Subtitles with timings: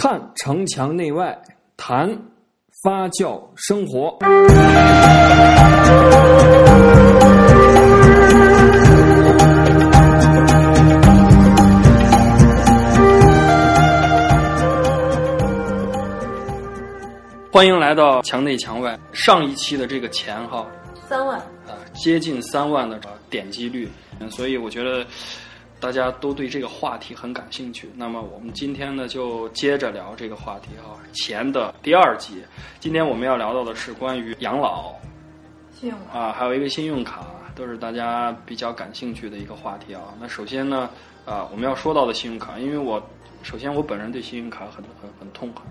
[0.00, 1.36] 看城墙内外，
[1.76, 2.08] 谈
[2.84, 4.16] 发酵生活。
[17.50, 18.96] 欢迎来到墙内墙外。
[19.12, 20.64] 上一期的这个钱哈，
[21.08, 23.88] 三万，啊，接近三万的点击率，
[24.20, 25.04] 嗯所以我觉得
[25.80, 27.88] 大家都对这个话题很感兴趣。
[27.94, 32.42] 那么我们今天呢，就接着聊这个话题啊，钱的第二集。
[32.80, 34.92] 今天我们要聊到的是关于养老
[35.72, 36.18] 信用卡。
[36.18, 40.02] 啊，还有一个信用卡，都是大家比较感兴趣的一个话题啊。
[40.20, 40.90] 那首先呢，
[41.24, 43.00] 啊，我们要说到的信用卡，因为我
[43.42, 45.62] 首先我本人对信用卡很很很痛恨。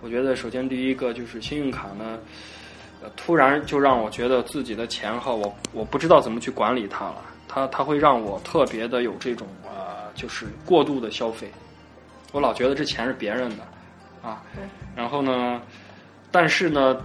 [0.00, 2.18] 我觉得首先第一个就是信用卡呢，
[3.02, 7.22] 呃，突然就让我觉得自己的钱哈，我我不知道怎么去管理它了。
[7.58, 11.50] 它它会让我特别的有这种啊、就是过度的消费。
[12.30, 13.64] 我老觉得这钱是别人的，
[14.22, 14.42] 啊，
[14.94, 15.60] 然后呢，
[16.30, 16.96] 但是呢，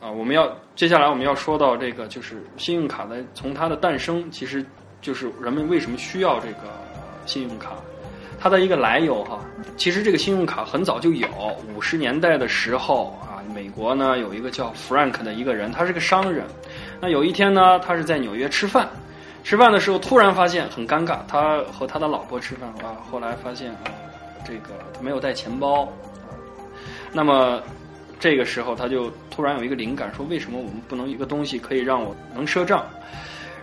[0.00, 4.64] 啊，我们要接下来我们要说到这个，就是信用卡的从它的诞生，其实
[5.00, 6.70] 就是人们为什么需要这个
[7.26, 7.70] 信用卡，
[8.38, 9.40] 它的一个来由哈。
[9.76, 11.26] 其实这个信用卡很早就有，
[11.74, 16.44] 五十年代的时候啊，美国呢有一个叫 Frank 的一个人，他是个商人。
[17.00, 18.86] 那有一天呢，他是在纽约吃饭，
[19.42, 23.90] 吃饭的时候突然发现很尴尬，他和他的老婆吃饭啊，后来发现啊，
[24.46, 25.90] 这个他没有带钱包，啊
[27.12, 27.60] 那么
[28.20, 32.84] 这个时候他就突然有一个灵感，说为什么我们不能一个东西可以让我能赊账？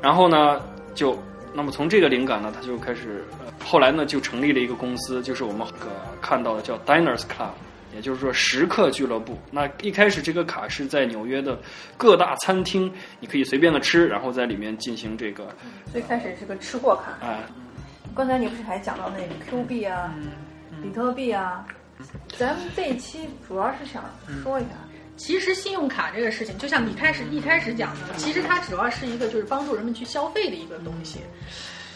[0.02, 0.61] 然后呢，
[0.94, 1.17] 就
[1.53, 5.88] 那么从这个灵感呢，他就开始，呃、后来呢就成立了一个公司，就是我们个
[6.22, 7.52] 看到的叫 Diners Club。
[7.98, 9.36] 也就是说，食客俱乐部。
[9.50, 11.59] 那一开始这个卡是在纽约的
[11.98, 15.48] 各大餐厅，你可以随便的吃，然后在里面进行这个
[15.92, 17.18] 最开始是个吃货卡。
[17.23, 17.40] 嗯、
[18.16, 20.14] 刚才你不是还讲到那个 Q 币啊、
[20.84, 21.66] 比特币啊？
[22.38, 24.03] 咱们这一期主要是想
[24.44, 24.70] 说一下，
[25.16, 31.22] 其实信用卡这个事情，就像你开始一开始讲的，其实它主要是一个就是帮助人们去消费的一个东西。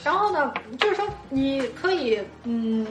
[0.03, 2.87] 然后呢，就是说你可以，嗯，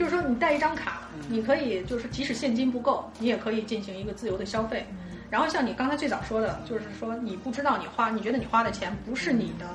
[0.00, 4.86] 就是说你带一张卡，你可以就是即使现金不够，你也可以进行一个自由的消费。
[5.28, 9.68] 然后像你刚才最早说的，就是说你不知道你花，你觉得你花的钱不是你的，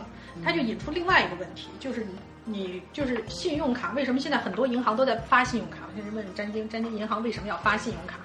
[0.43, 5.81] 它就引出另外一个问题，就是你你就是信用卡，为什么现在很多银行都在发信用卡？
[5.87, 8.17] 我现在问詹晶，詹晶银行为什么要发信用卡？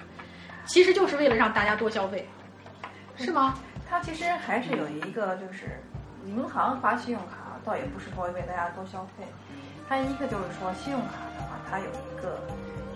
[0.65, 2.27] 其实就是为了让大家多消费，
[3.15, 3.59] 是吗？
[3.87, 5.79] 它其实还是有一个，就是
[6.25, 9.23] 银行发信用卡，倒也不是说为大家多消费。
[9.87, 12.37] 它一个就是说，信用卡的话，它有一个，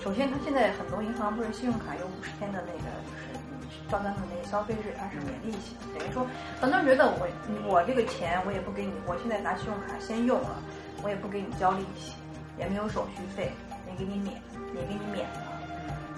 [0.03, 5.97] 首先它现在很多银行不是信用卡有五十天的那个，就是你照单的那个消费日，它是免利息的。
[5.97, 6.27] 等于说，
[6.59, 7.25] 很多人觉得我
[7.65, 10.59] 我这个钱我也不给你，我现在拿信用卡先用了，
[11.01, 12.13] 我也不给你交利息，
[12.59, 13.53] 也没有手续费，
[13.87, 14.35] 也给你免，
[14.75, 15.55] 也给你免了。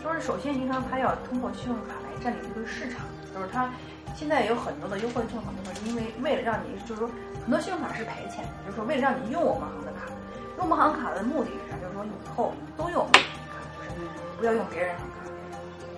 [0.03, 3.69] 就是首先银行它要通过信用卡来占领这个市场，就是它
[4.15, 7.09] 现在有很多的优惠政策，就是因为为了让你，就是说
[7.43, 10.07] 很多信用卡是赔钱的，就是说为了让你用我们行的卡，
[10.57, 11.77] 用我们行卡的目的是啥？
[11.77, 14.09] 就是说以后都用我们行卡，就是
[14.39, 15.15] 不要用别人行卡。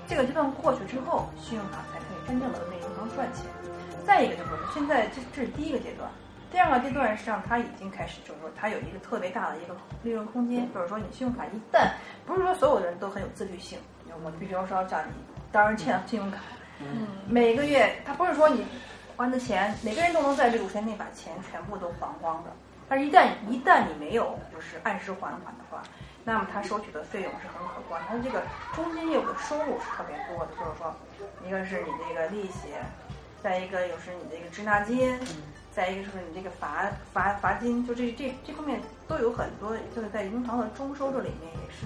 [0.08, 3.46] 这个阶段过去之后，信用卡才可以真正的为银行赚钱。
[4.06, 6.10] 再一个就是现在这这是第一个阶段，
[6.52, 11.92] 第二个阶段实际上它已经开始，就是说它有一个特别大的一个利润空间，就是说你信用卡一旦
[12.26, 13.78] 不是说所有的人都很有自律性，
[14.26, 15.12] 我比如说像你
[15.52, 16.40] 当然欠信用卡，
[16.80, 18.66] 嗯，每个月他不是说你
[19.16, 22.50] 还的钱，每个人都能在这个五天内把钱全部都还光的。
[22.90, 25.84] 但是，一旦一旦你没有就是按时还款的话，
[26.26, 28.42] 那么他收取的费用是很可观，他这个
[28.74, 30.52] 中间业务的收入是特别多的。
[30.58, 30.96] 就是说，
[31.46, 32.70] 一个是你这个利息，
[33.44, 35.20] 再一个又是你这个滞纳金，
[35.72, 41.86] 再一个就是你这个罚罚罚金，就这这这方面都有很多，就是在银行的中收入里面也是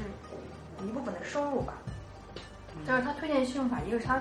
[0.85, 1.73] 一部分的收入吧。
[2.87, 4.19] 但是他推荐信用卡，一个是他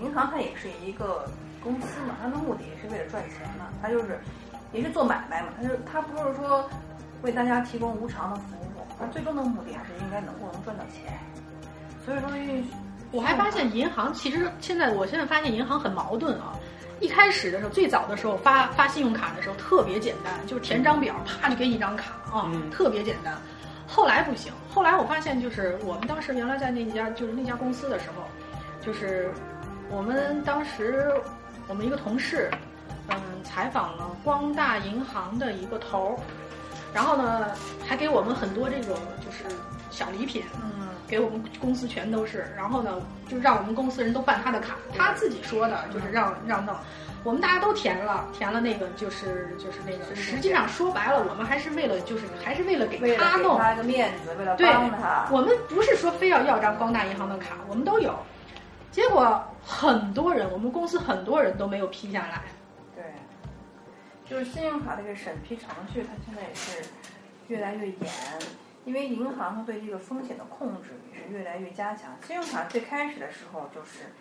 [0.00, 1.28] 银行它也是一个
[1.62, 4.18] 公司嘛，它的目的也是为了赚钱嘛，它就是
[4.72, 6.68] 也是做买卖嘛，他就他不是说
[7.22, 11.18] 为大家提供无偿的服务，他最终的目的还是应该能够能赚到钱。
[12.04, 12.28] 所以说，
[13.12, 16.52] 我还发现银行其实现在，我现在发现银行很矛盾啊。
[16.98, 23.34] 一开始的时候，最早的时候发发信用卡的时候特别简单，就是填张表，啪就给你一张卡啊，嗯特别简单。
[23.86, 28.22] 后来不行，后来我发现就是我们当时原来在那家就是那家公司的时候，
[28.80, 29.30] 就是
[29.90, 31.12] 我们当时
[31.68, 32.50] 我们一个同事，
[33.08, 36.16] 嗯，采访了光大银行的一个头儿，
[36.92, 37.46] 然后呢
[37.86, 39.54] 还给我们很多这种就是
[39.90, 46.74] 小礼品，嗯，给我们公司全都是，然后呢，就让我们公司人都办他的卡，他自己说的，就是让让弄。
[47.24, 58.14] 我们大家都填了，填了那个就是就是那个，实际上说白了，我们还是为了就是还是为了给他弄，给他一个面子，为了帮他，我们不是说非要要张光大银行的卡，我们都有。
[58.92, 62.42] 结果很多人，我们公司很多人都没有批下来。
[64.28, 66.88] 对，就是信用卡这个审批程序，它现在也是
[67.48, 68.12] 越来越严，
[68.84, 72.16] 因为银行它对这个风险的控制也是越来越加强。
[72.26, 74.12] 信用卡最开始的时候就是。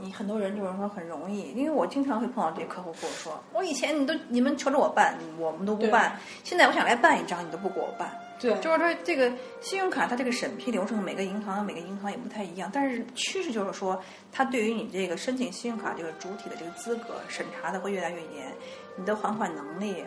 [0.00, 8.08] 你很多人就是说很容易，因为我经常会碰到这些客户跟我说，我以前你都你们求着我办，我们都不办，现在我想来办一张，你都不给我办。
[8.38, 8.54] 对。
[8.60, 14.00] 就是说这个信用卡它这个审批流程，每个银行每个银行也不太一样，但是趋势就是说，
[14.30, 18.54] 它对于你这个申请信用卡这个主体的这个资格审查的会越来越严，
[18.96, 20.04] 你的还款能力，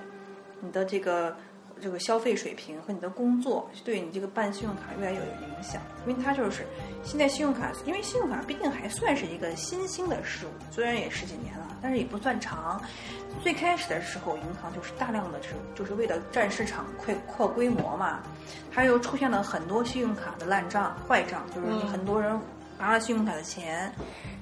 [0.62, 1.36] 你的这个
[1.82, 6.66] 这个消费水平和你的工作，对你这个办信用卡越来越有影响，因为它就是
[7.04, 12.82] 现在信用卡，因为信用卡毕竟还算是一个新兴的事物，虽然也十几年了，但是也不算长。
[13.42, 18.20] 最开始的时候，银行就是大量的是就是为了占市场、扩扩规模嘛，
[18.70, 22.40] 还有出现了很多信用卡的烂账、坏账，就是很多人
[22.82, 23.94] 拿了信用卡的钱，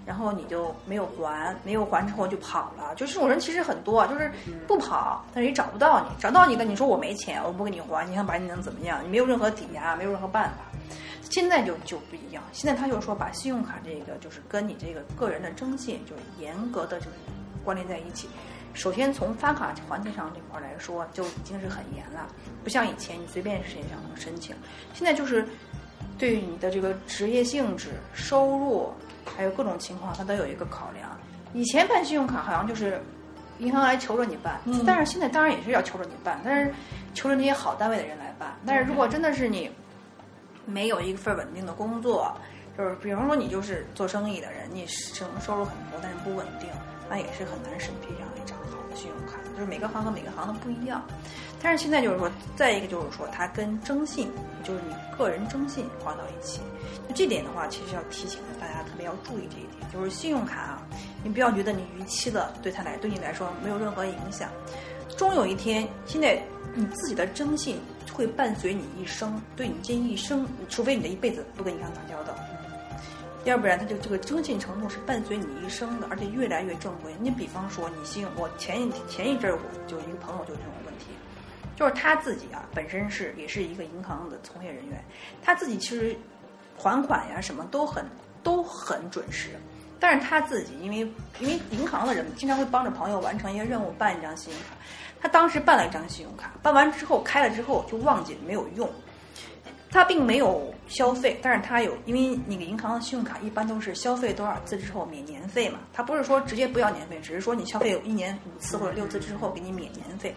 [0.06, 4.32] 然后你就没有还，没有还之后就跑了，就这种人其实很多，就是
[4.66, 9.04] 不跑，但是也找不到你，找到你跟，你说我没钱，我不给你还，你想把你能怎么样？
[9.04, 10.58] 你没有任何抵押，没有任何办法。
[11.30, 17.12] 现在就就不一样，现在他就是说把信用卡这个就是跟你这个个人的征信就是严格的就是
[17.64, 18.30] 关联在一起。
[18.74, 22.28] 首先从发卡环节上这块来说，就已经是很严了，
[22.64, 24.56] 不像以前你随便谁想能申请，
[24.94, 25.48] 现在就是
[26.20, 28.92] 对于你的这个职业性质、收入，
[29.36, 31.10] 还有各种情况，它都有一个考量。
[31.54, 33.02] 以前办信用卡好像就是
[33.58, 36.72] 银行来求着你办，嗯但是现在当然也是要求着你办，但是
[37.14, 38.56] 求着那些好单位的人来办。
[38.66, 39.72] 但是如果真的是你
[40.66, 42.32] 没有一份稳定的工作，
[42.78, 46.70] 就是比方说你就是做生意的人，你收收入很多，但是不稳定，
[47.10, 48.58] 那也是很难审批这样一张
[49.00, 49.40] 信用卡。
[49.56, 51.02] 就是每个行和每个行的不一样。
[51.62, 54.30] 但是现在就是说，再一个就是说，它跟征信，
[54.64, 56.62] 就是你个人征信划到一起。
[57.08, 60.88] 就这点的话，其实要提醒大家特别要注意这一点，就是信用卡啊，
[61.24, 64.50] 你不要觉得你逾期了，对它来对你来说没有任何影响。
[65.18, 66.42] 终有一天，现在
[66.74, 67.78] 你自己的征信
[68.14, 72.34] 会伴随你一生，对你这一生，除非你的一辈子不跟银行打交道，
[73.46, 77.16] 要不然他就这个征信程度是伴随你一生的，而且越来越正规。
[77.20, 81.06] 你比方说，你信用，我前一前一阵儿我就一个朋友就这种问题，
[81.76, 85.04] 就是他自己啊本身是也是一个银行的从业人员，
[85.42, 86.16] 他自己其实
[86.78, 88.06] 还款呀什么都很
[88.44, 89.52] 都很准时，
[90.00, 90.98] 但是他自己因为
[91.40, 94.76] 因为银行的人经常会帮着朋友完成一些任务，办一张信用卡。
[95.22, 98.90] 他当时办了一张信用卡，办完之后开了之后就忘记了没有用。
[99.92, 110.36] 他并没有消费，但是他有，因为那个银行的信用卡一般都是消费多少次之后免年费嘛，他不是说直接不要年费，只是说你消费有一年五次或者六次之后给你免年费。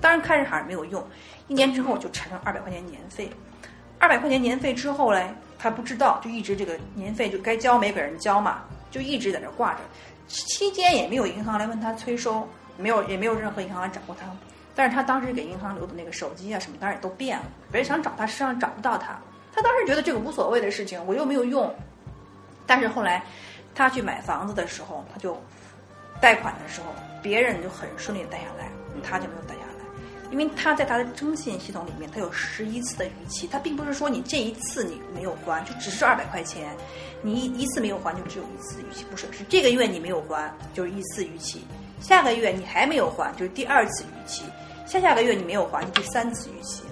[0.00, 1.02] 当然开始还是没有用，
[1.48, 3.30] 一年之后就产生二百块钱年费，
[3.98, 9.80] 二百块钱年费之后嘞，他不知道，就一直这个年费就该交没给人交嘛，就一直在这挂着，
[10.26, 12.46] 期间也没有银行来问他催收，
[12.76, 14.26] 没有也没有任何银行来找过他。
[14.74, 17.44] 但是他当时给银行留的那个手机啊什么，当然也都变了。
[17.70, 19.16] 别人想找他，实际上找不到他。
[19.54, 21.72] 他当时觉得这个无所谓的事情，我又没有用。
[22.66, 23.24] 但是后来，
[23.74, 25.40] 他去买房子的时候，他就
[26.20, 26.86] 贷款的时候，
[27.22, 28.68] 别人就很顺利的贷下来，
[29.02, 29.84] 他就没有贷下来，
[30.30, 33.46] 因为他在他的征信系统里面，他有十一次的逾期。
[33.46, 36.74] 他并不是说你这一次你没有还，就只是二百块钱，
[37.22, 41.66] 你一一次没有还就只有一次逾期，不是，是这个月你没有还就是一次逾期，
[42.00, 44.44] 下个月你还没有还就是第二次逾期。
[44.86, 46.83] 下下个月你没有还，就第三次逾期。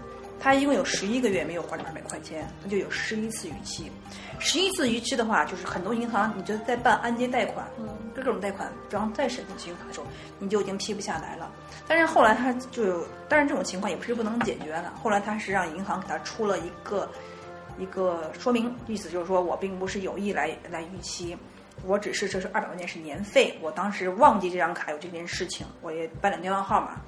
[0.43, 3.93] 他一共有十一个月没有还这二百块钱，他就有十一次逾期。
[4.41, 10.07] 十一次逾期的话，就是很多银行，你就在办按揭贷款，嗯，各种贷款，然后再审信用卡的时候，
[10.41, 11.49] 你就已经批不下来了。
[11.87, 14.93] 但是后来他就有，当然这种情况也不是不能解决的。
[15.01, 17.09] 后来他是让银行给他出了一个
[17.79, 21.37] 一个说明，意思就是说我并不是有意来来逾期。
[21.87, 27.01] 我只是这是二百块钱是年费，我当时忘记这张卡有这件事情，我也办了电话号码，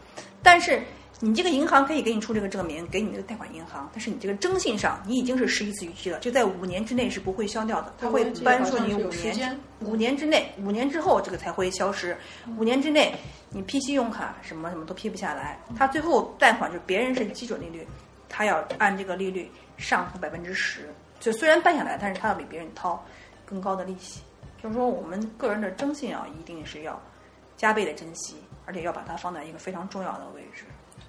[0.43, 0.81] 但是
[1.21, 12.17] 你这个银行可以给你出这个证明，给你这个贷款银行，但是你这个征信上你已经是十一次逾期了，就在五年之内是不会消掉的，它会搬出你五年，五年之内，五年之后这个才会消失，
[12.59, 13.15] 五年之内
[13.51, 17.87] 你批信用卡什么什么都批不下来，他最后贷款就别人是基准利率，
[18.29, 23.03] 他要按这个利率上浮百分之十，就虽然办下来，但是他要比别人掏
[23.47, 24.21] 更高的利息。
[24.63, 26.99] 就是说，我们个人的征信啊，一定是要
[27.55, 30.65] 加倍的珍惜，而且要把它放在一个非常重要的位置。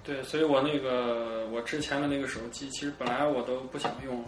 [0.06, 4.24] 对，所以我那个我之前的那个手机，其实本来我都不想用，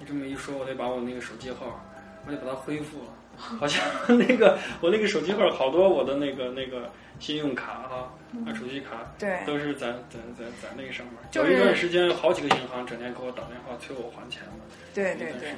[0.00, 1.78] 你这么一说，我得把我那个手机号
[2.26, 3.10] 我得把它恢复了。
[3.36, 8.08] 好像 那个我那个手机号好多我的那个那个信用卡哈、
[8.46, 11.16] 啊，手机卡对，都是在在在在那个上面。
[11.32, 14.52] 就是有一段时间，有好几个银行整天给我打电话催我还钱了。
[14.94, 15.52] 对对对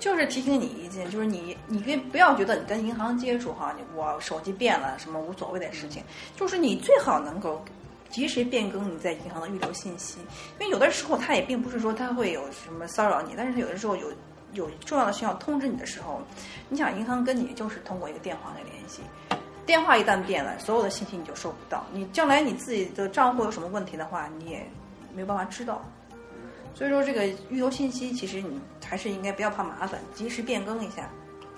[0.00, 6.02] 就是提醒你一件，就是你你可以不要觉得你跟银行接触哈，你我手机变了什么无所谓的事情，
[6.34, 7.62] 就是你最好能够
[8.12, 10.18] 及时变更你在银行的预留信息，
[10.60, 14.12] 因为有的时候它也并不是说它会有什么骚扰你，但是它有的时候有
[14.52, 16.20] 有重要的需要通知你的时候，
[16.68, 19.00] 你想银行跟你就是通过一个电话来联系。
[19.64, 21.86] 电话一旦变了，所有的信息你就收不到。
[21.92, 24.66] 你将来你自己的账户有什么问题的话，你也
[25.14, 25.82] 没有办法知道。
[26.74, 31.08] 所以说，这个预留信息，其实你还是应该不要怕麻烦，及时变更一下。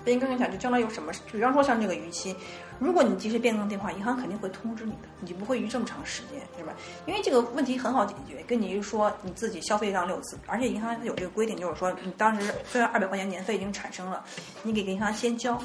[0.05, 2.33] 变更一下，就将来有什么，比方说像这个逾期，
[2.79, 6.71] 如果你及时变更电话，银行肯定会通知你的，你就不会逾这么长时间，是吧？
[7.07, 14.23] 因为这个问题很好解决，跟你一说你自己消费上六次，而且银行有这个规定，就是说你当时虽然二百块钱年费已经产生了，
[14.61, 15.59] 你给银行先交，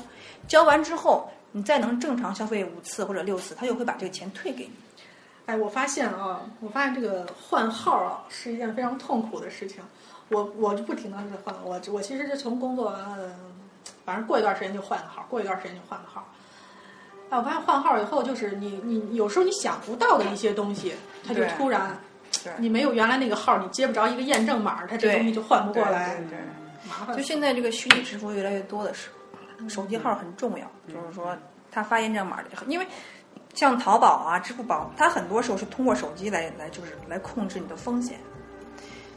[0.49, 4.73] 交完之后你再能正常消费五次或者六次，他就会把这个钱退给你。
[5.47, 9.83] 哎，我发现啊，我发现这个换号啊是一件非常痛苦的事情。
[10.29, 13.35] 我我就不停的在换，我我其实是从工作完了，
[14.11, 16.27] 反正过一段时间就换个号，过一段时间就换个号。
[17.29, 20.93] 哎，我发现换号以后，就是你你有时候你想不到的一些东西，
[21.25, 21.97] 它就突然
[22.59, 26.39] 你没有原来那个号，你接不着一个验证码，它这对东西就换不过来，对对对
[26.89, 27.23] 麻烦就。
[27.23, 29.11] 现在这个虚拟支付越来越多的时
[29.61, 31.37] 候，手机号很重要，就是说
[31.71, 32.87] 它发验证码的，因为
[33.55, 38.19] 像淘宝啊、支付宝，它很多时候是通过手机来来就是来控制你的风险。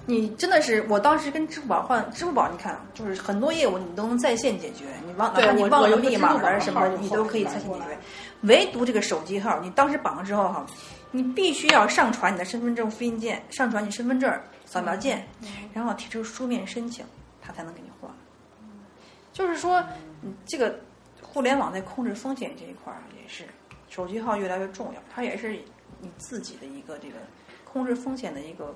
[0.05, 7.97] 你真的是，我当时跟支付宝换，支付宝你看，就是很多业务你都能在线解决，你忘哪对我怕你忘了密码了什么，你都可以在线解决。
[8.41, 10.65] 唯独这个手机号，你当时绑了之后哈，
[11.11, 14.29] 你必须要上传你的身份证复印件，上传你身份证
[14.65, 15.25] 扫描件，
[15.73, 17.05] 然后提出书面申请，
[17.41, 18.11] 他才能给你换。
[19.31, 19.81] 就是说，
[20.21, 20.77] 嗯这个
[21.21, 23.45] 互联网在控制风险这一块儿也是
[23.89, 25.57] 手机号越来越重要，它也是
[26.01, 27.15] 你自己的一个这个
[27.63, 28.75] 控制风险的一个，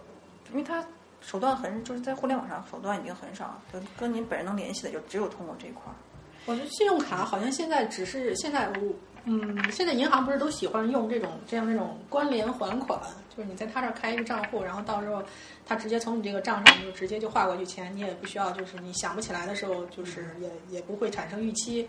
[0.51, 0.81] 因为它
[1.21, 3.59] 手段很就是在互联网上手段已经很少
[3.97, 5.95] 跟您本人能联系的就只有通过这一块儿。
[6.45, 8.93] 我觉得信用卡好像现在只是现在我
[9.25, 12.97] 嗯，现在银行不是都喜欢用这种这样这种关联还款，
[13.35, 15.21] 就是你在他这儿开一个账户，然后到时候
[15.65, 21.85] 他直接从你这个账上就直接就划过去钱，你也不需要就是你想不起来的时候，就是也也不会产生逾期。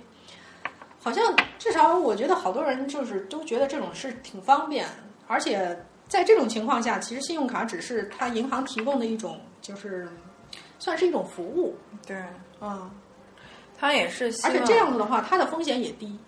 [1.00, 1.24] 好像
[1.60, 4.88] 至少我觉得好多人就是都觉得这种是挺方便，
[5.28, 10.08] 而且在这种情况下，其实信用卡只是他银行提供的一种就是
[10.78, 11.76] 算是一种服务。
[12.06, 12.16] 对，
[12.58, 12.90] 啊、
[13.76, 16.18] 它也是希而且这样子的话，它的风险也低。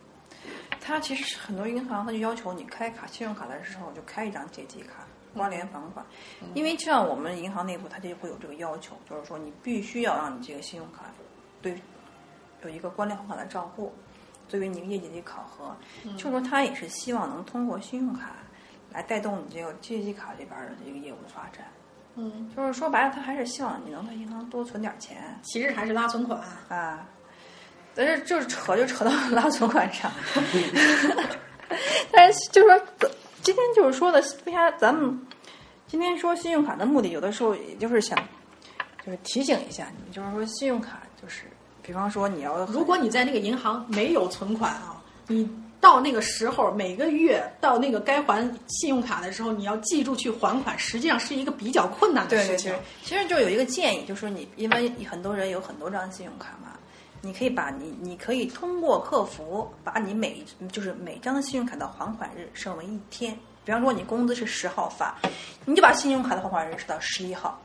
[0.80, 6.04] 它其实是很多银行它就要求你开卡信用卡的时候就开一张借记卡关联还款，
[6.54, 11.04] 因为像我们银行内部它就会有这个要求，就是说你必须要让你这个信用卡
[11.62, 11.80] 对
[12.64, 13.92] 有一个关联还款的账户，
[14.48, 15.76] 作为你业绩的考核，
[16.16, 18.36] 就是说它也是希望能通过信用卡
[18.92, 21.66] 来带动你这个借记卡这边的这个业务的发展。
[22.16, 26.40] 嗯，就是说白了，他还是希望你能在银行多存点钱其实还是拉存款。
[26.68, 27.06] 啊。
[27.92, 30.10] 但是就是扯就扯到拉存款上，
[32.12, 33.10] 但是就是说，
[33.42, 35.20] 今天就是说的，为啥咱们
[35.88, 38.16] 今天说信用卡的目的，有的时候也就是想，
[39.04, 41.46] 就是提醒一下你，就是说信用卡就是，
[41.82, 45.50] 比方说你要如果你在那个银行没有存款啊，你
[45.80, 52.70] 到那个时候每个月到那个该还信用卡的时候，你要记住去还款，实际上是一个比较困难的事情。
[52.70, 56.78] 对对对，其实就有一个建议，就是说你因为很多人有很多张信用卡嘛，
[57.22, 63.36] 你可以把你你可以通过客服把你每就是每张信用卡的还款日设为一天。
[63.64, 65.14] 比方说你工资是十号发，
[65.64, 67.60] 你就把信用卡的还款日设到十一号。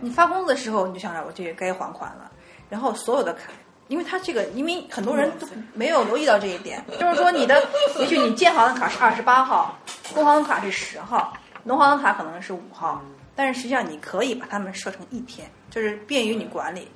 [0.00, 2.30] 你发工资的时候，你就想着我这个该还款了，
[2.68, 3.50] 然后所有的卡，
[3.90, 7.60] 因为它这个，因为很多人都没有留意到这一点，就是说你的，
[7.98, 9.76] 也许你建行的卡是二十八号，
[10.14, 13.02] 工行的卡是十号，农行的卡可能是五号，
[13.34, 16.86] 但是实际上你可以把它们设成一天，就是便于你管理。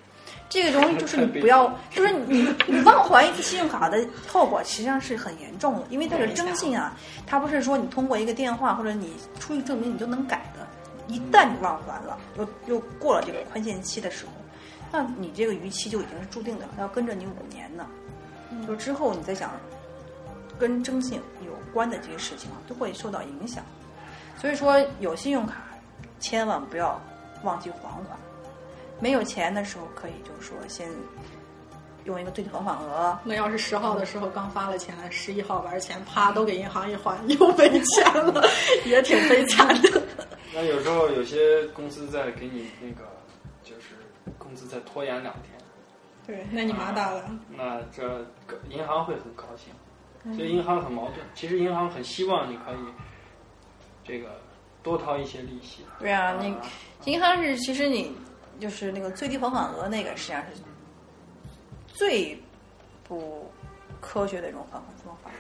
[0.49, 6.97] 这个东西就是你不要，就是你你忘还一次信用卡的后果，实际上是很严重的，因为它是征信啊，
[7.27, 10.65] 它不是说你通过一个电话或者你出具证明你就能改的。
[11.09, 14.33] 一旦你忘还了，又又过了这个宽限期的时候，
[14.95, 17.85] 那你这个逾期就已经是注定的了，要跟着你五年呢。
[18.65, 19.51] 就之后你再想
[20.57, 23.65] 跟征信有关的这些事情啊，都会受到影响。
[24.41, 25.65] 所以说，有信用卡
[26.21, 27.03] 千万不要
[27.43, 28.17] 忘记还款。
[29.01, 30.89] 没有钱的时候，可以就是说先
[32.05, 33.19] 用一个最低还款额。
[33.25, 38.49] 那要是十号的时候刚发了钱，十一号把钱啪都给银行一还，又没 钱了，
[38.87, 40.01] 也挺悲惨的。
[40.55, 43.24] 那有时候有些公司在给你那个，就是
[44.55, 45.59] 工资再拖延两天，
[46.25, 47.29] 对，那你麻大了。
[47.51, 48.07] 那这
[48.47, 51.17] 个银行会很高兴，所以银行很矛盾。
[51.35, 52.77] 其实银行很希望你可以
[54.05, 54.41] 这个
[54.81, 55.85] 多掏一些利息。
[55.99, 56.57] 对啊，你
[57.11, 58.17] 银行是其实你
[58.61, 60.63] 就是那个最低还款额那个实际上是
[61.89, 62.41] 最
[63.03, 63.51] 不
[64.01, 65.31] 科学的一种 还款方法。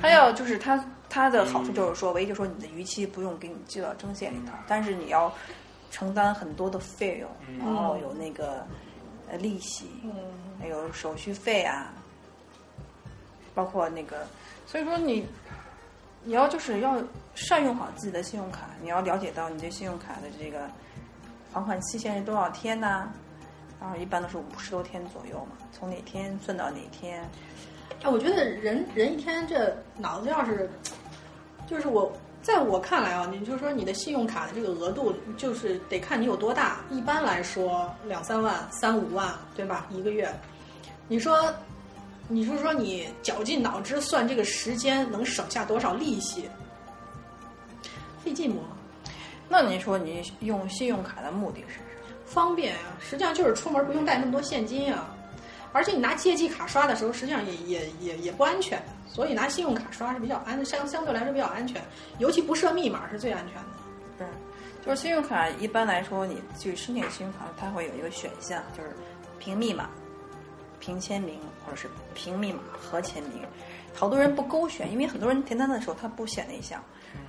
[0.00, 5.32] 它要就是它它的好处就是说，唯一就是说你的逾期不用给你记到征信里头，但是你要
[5.92, 7.30] 承担很多的费用，
[7.60, 8.66] 然后有那个
[9.30, 10.12] 呃利息，嗯，
[10.58, 11.92] 还有手续费啊，
[13.54, 14.26] 包括那个，
[14.66, 15.24] 所以说你
[16.24, 16.96] 你要就是要
[17.34, 20.66] 善用好自己的信用卡，你要了解到你这信用卡的这个
[21.52, 23.12] 还款期限是多少天呐、
[23.78, 27.22] 然后一般都是五十多天左右嘛，从哪天算到哪天。
[28.02, 30.70] 哎，我觉得人人一天这脑子要是，
[31.68, 32.10] 就是我
[32.42, 36.80] 在我看来啊，你就说你的信用卡的这个额度，就是得看你有多大。
[36.90, 39.86] 一般来说，两三万、三五万，对吧？
[39.90, 40.28] 一个月，
[41.06, 41.54] 你说，
[42.26, 46.50] 你说说你绞尽脑汁算这个时间能省下多少利息，
[48.24, 48.60] 费劲不？
[49.48, 52.16] 那你说你用信用卡的目的是什么？
[52.26, 55.14] 方便啊，实际上就是出门不用带那么多现金啊。
[55.72, 61.82] 而且你拿借记卡刷的时候，实际上也也也也不安全，所以拿信用卡刷是比较安相相对来说比较安全，
[62.18, 63.68] 尤其不设密码是最安全的。
[64.18, 64.26] 是，
[64.84, 68.90] 就是信用卡一般来说，你去申请信用卡，它会有一个选项，就是
[69.38, 69.88] 凭密码、
[70.78, 73.42] 凭签名，或者是凭密码和签名。
[73.94, 76.82] 好多人不勾选，因为很多人填单的时候他不选那项。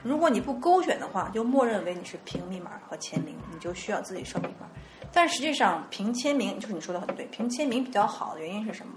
[0.04, 4.68] 如果你不勾选的话，就默认为你是凭密码和签名，你就需要自己设密码。
[5.12, 8.94] 但实际上，凭签名就是你说的很对，凭签名比较好的原因是什么？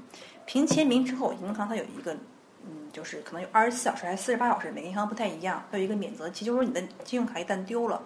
[0.46, 2.14] 凭签名之后，银行它有一个，
[2.64, 8.00] 嗯，就是可能有二十四小时还是四十八小时，每个银行不太一样，它有一个免责期，就是说你的信用卡一旦丢了，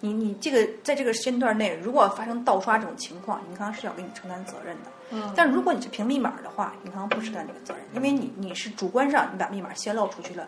[0.00, 4.90] 你你这个在这个时间段内，如果发生盗刷这种情况，银行是要给你承担责任的。
[5.10, 10.46] 嗯但如果你是凭密码的话，银行不承担这个责任，因为你你是主观上你把密码泄露出去了，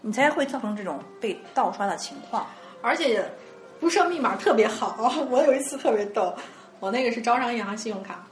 [0.00, 2.46] 你才会造成这种被盗刷的情况。
[2.82, 3.24] 而且
[3.78, 4.96] 不设密码特别好。
[5.30, 6.34] 我有一次特别逗，
[6.80, 8.24] 我那个是招商银行信用卡，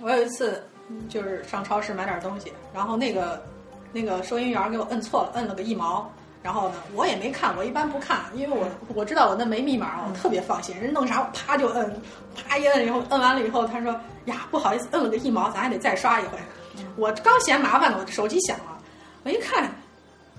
[0.00, 0.64] 我有一次
[1.08, 3.42] 就是上超市买点东西，然后那个
[3.92, 6.10] 那个收银员给我摁错了，摁了个一毛。
[6.42, 10.74] 然后呢，我也没看，我一般不看，因为我我知道我那没密码，我特别放心。
[10.80, 12.02] 人弄啥我啪就摁，
[12.34, 13.92] 啪一摁以后，摁完了以后，他说
[14.24, 16.38] 呀不好意思，摁了个一毛，咱还得再刷一回。
[16.96, 18.78] 我刚嫌麻烦呢，我这手机响了，
[19.24, 19.70] 我一看，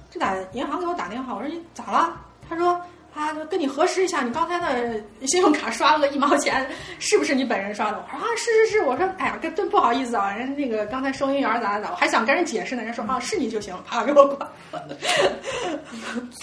[0.10, 2.18] 这打银行给我打电话，我说你咋了？
[2.50, 2.82] 他说
[3.14, 6.66] 啊，跟你核实一下，你刚才的信用卡刷了个一毛钱，
[7.00, 7.98] 是不是你本人刷的？
[7.98, 8.82] 我说啊，是是是。
[8.84, 14.50] 我说哎呀，真真不好意思啊，人那个刚才收银员咋咋咋，我还想跟人解释呢，人说啊是你就行，啪给我挂。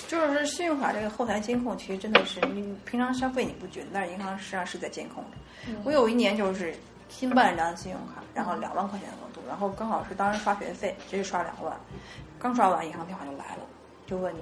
[0.07, 5.78] 就是信用卡这个后台监控，其实真的是你平常消费你不觉得，但是银行实际上是在监控的。
[5.85, 6.74] 我有一年就是
[7.09, 11.74] 新办了张信用卡，然后两万块钱额度，然后刚好是当时刷学费，直接刷两万，
[12.38, 13.62] 刚刷完银行电话就来了，
[14.07, 14.40] 就问你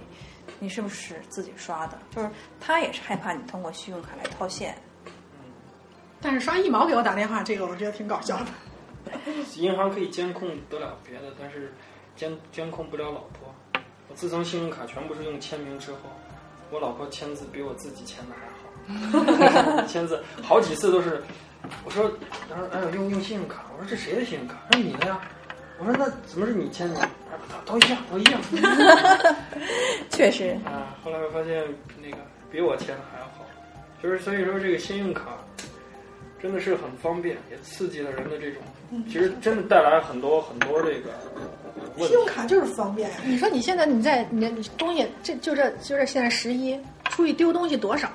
[0.58, 1.98] 你是不是自己刷的？
[2.14, 2.30] 就是
[2.60, 4.76] 他也是害怕你通过信用卡来套现。
[6.20, 8.46] 但是刷一毛给我打电话，这个我觉得挺搞笑的。
[9.56, 11.72] 银行可以监控得了别的，但是
[12.16, 13.54] 监监控不了老婆。
[14.08, 15.98] 我自从信用卡全部是用签名之后，
[16.70, 19.86] 我老婆签字比我自己签的还好。
[19.86, 21.22] 签字好几次都是，
[21.84, 22.10] 我说，
[22.48, 24.56] 他说，哎呦，用用信用卡，我说这谁的信用卡？
[24.70, 25.20] 他说你的呀。
[25.78, 27.08] 我说那怎么是你签的？
[27.50, 28.40] 哎都都一样，都一样。
[30.10, 31.62] 确实，啊，后来我发现
[32.02, 32.16] 那个
[32.50, 33.44] 比我签的还要好，
[34.02, 35.36] 就是所以说这个信用卡
[36.40, 38.62] 真的是很方便，也刺激了人的这种，
[39.06, 41.10] 其实真的带来很多很多这个。
[41.98, 43.16] 信用卡就是方便呀。
[43.24, 46.78] 你说你现在你在你你东西这就这就这现在十一
[47.10, 48.10] 出去丢东西多少？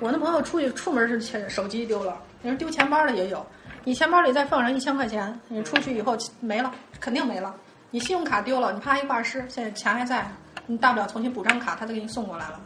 [0.00, 3.44] 我那朋友出去出门是钱手机丢了，你说丢钱包的也有，
[3.84, 7.54] 你钱包里再放上一千块钱，你出去以后没了，肯定没了。
[7.92, 10.26] 你信用卡丢了，你啪一挂失，现在钱还在，
[10.66, 12.60] 你大不了重新补张卡，他都给你送过来了。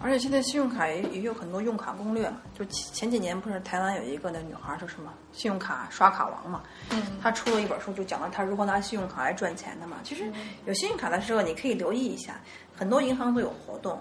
[0.00, 9.98] 而且现在信用卡也也有很多用卡攻略嘛，就前前几年不是台湾有一个那女孩儿说什么信用卡刷卡王嘛，嗯她出了一本书，就讲了她如何拿信用卡来赚钱的嘛。
[10.02, 10.28] 其实
[10.66, 12.40] 有信用卡的时候，你可以留意一下，
[12.74, 13.96] 很多银行都有活动，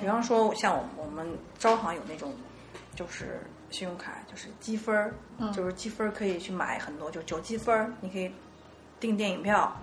[0.00, 1.26] 比方说像我我们
[1.58, 2.32] 招行有那种
[2.94, 3.40] 就是
[3.72, 5.12] 信用卡，就是积分儿，
[5.52, 8.30] 就是积分儿可以去买很多，就九积分儿，你可以
[9.00, 9.74] 订电影票。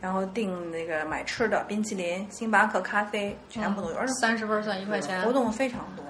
[0.00, 6.04] 然后订那个买吃的，冰淇淋、星巴克咖啡，全部都有，而且三十分算一块钱活，动非常多，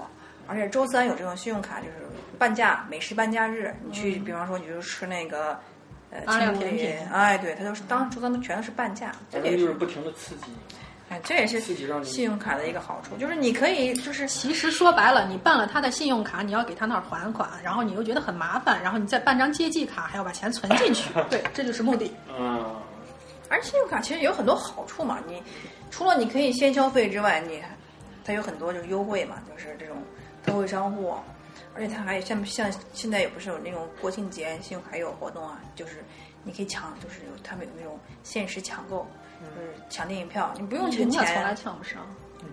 [0.48, 1.92] 而且周三有这种信用卡，就是
[2.36, 5.56] 半价美食半价日，你去，比方说你就吃那个
[6.10, 6.20] 呃
[6.58, 10.56] 甜品哎，对，它就是当周三都全都是半价，这个也是反正就是不停的刺激你。
[11.10, 11.60] 哎，这也是
[12.02, 22.10] 信用卡的一个好处，就是你可以就是其实说白了，你办了他的信用卡，你要给他那儿还款，然后你又觉得很麻烦，然后你再办张借记卡，还要把钱存进去， 对，这就是目的。
[22.38, 22.74] 嗯，
[23.50, 25.42] 而信用卡其实有很多好处嘛，你
[25.90, 27.62] 除了你可以先消费之外，你
[28.24, 29.96] 它有很多就是优惠嘛，就是这种
[30.42, 31.14] 特惠商户，
[31.74, 36.02] 而且它还有像像现在也不是有那种国庆节信用卡也有活动啊，就是
[36.42, 39.06] 你可以抢，就是有他们有那种限时抢购，
[39.44, 42.00] 就是抢电影票，你不用存从来，抢不上。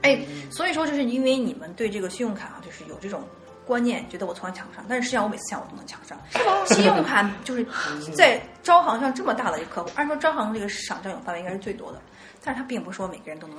[0.03, 3.23] 哎，所以说就是因为你们对这个信用卡就是有这种
[3.65, 6.17] 观念，觉得我从来抢不上，但是实际上我每次抢我都能抢上。
[6.31, 6.65] 是吗？
[6.65, 7.65] 信用卡 就是
[8.13, 12.01] 在招行上这么大的一个客户，按说招行这个市场占有范围应该是最多的，
[12.43, 13.57] 但是它并不是说每个人都能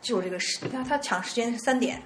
[0.00, 2.02] 记住这个时，它它抢时间是三点。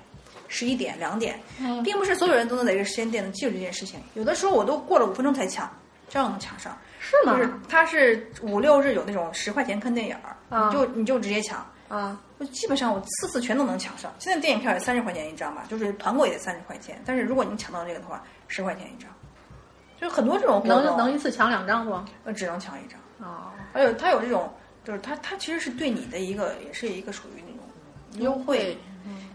[0.49, 1.41] 十一点、两点，
[1.83, 3.99] 并不是所有人都能在这个时间点能记住这件事情。
[4.15, 5.69] 有的时候我都过了五分钟才抢，
[6.09, 6.77] 这样能抢上。
[6.99, 7.37] 是吗？
[7.37, 11.64] 就是它是五六日有那种十块钱看电影儿，啊你就你就直接抢。
[11.88, 14.12] 啊，我基本上我次次全都能抢上。
[14.19, 17.01] 现在电影票也三十块钱一张吧，就是团购也得三十块钱。
[17.07, 19.09] 但是如果你抢到这个的话，十块钱一张，
[20.01, 21.92] 就很多这种活动能能一次抢两张不？
[22.25, 22.99] 呃只能抢一张。
[23.29, 28.77] 啊，还有它有这种，就是它它其实是对你的一个，也是一个属于那种优惠。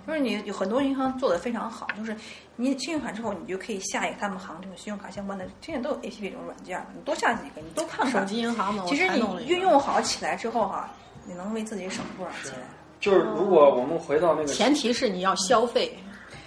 [0.08, 2.16] 就是你有很多银行做的非常好，就是
[2.56, 8.22] 你信用卡之后，你就可以下一个他们行这种信用卡相关的，现在都有 A P P 这种软件，你多下几个，你多看看。
[8.22, 10.90] 手机银行的，其实你运用好起来之后哈、
[11.26, 12.54] 你能为自己省不少钱。
[13.00, 15.98] 就是如果我们回到那个前提是你要消费。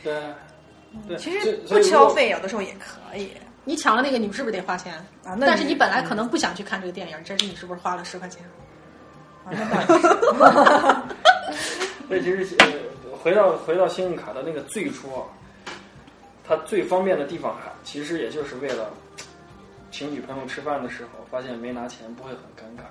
[0.02, 0.22] 对
[1.08, 3.32] 对，其实不消费有的时候也可以
[3.64, 4.94] 你抢了那个，你是不是得花钱？
[5.24, 5.34] 啊。
[5.38, 8.42] 那但是你本来可能不想去看这个电影，这是你是不是花了十块钱？
[9.44, 10.08] 啊，那倒也是。
[12.10, 12.66] 这其实呃，
[13.24, 15.24] 回到回到信用卡的那个最初啊，
[16.46, 18.90] 它最方便的地方还其实也就是为了
[19.90, 22.82] 请女朋友吃饭的时候，发现没拿钱不会很尴尬。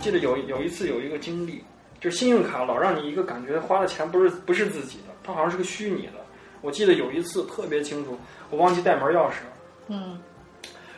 [0.00, 1.62] 记得有有一次有一个经历，
[2.00, 6.14] 就信用卡老让你一个感觉花的钱不是不是自己的，它好像是个虚拟的。
[6.62, 9.52] 我记得有一次特别清楚，我忘记带门钥匙了。
[9.88, 10.18] 嗯，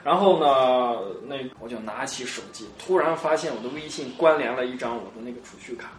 [0.05, 5.91] 然后呢，那我就拿起手机，突然发现我的微信关联了一张我的那个储蓄卡，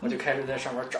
[0.00, 0.98] 我就开始在上面找，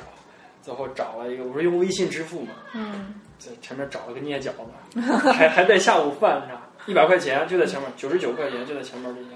[0.62, 9.30] 最后找了一个，我说用微信支付嘛，嗯，在前面找了个捏脚的，还还在下午饭，你知道，一百块钱就在前面，九十九块钱就在前面这家，